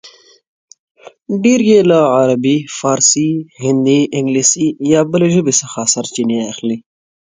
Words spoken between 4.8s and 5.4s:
یا بلې